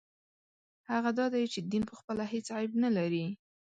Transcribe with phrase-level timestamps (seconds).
[0.91, 3.25] هغه دا دی چې دین پخپله هېڅ عیب نه لري.